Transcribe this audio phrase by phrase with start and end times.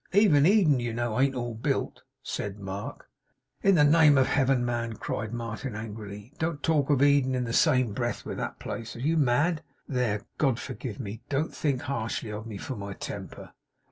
[0.13, 3.07] 'Even Eden, you know, ain't all built,' said Mark.
[3.61, 7.53] 'In the name of Heaven, man,' cried Martin angrily, 'don't talk of Eden in the
[7.53, 8.95] same breath with that place.
[8.95, 9.61] Are you mad?
[9.87, 11.21] There God forgive me!
[11.29, 13.53] don't think harshly of me for my temper!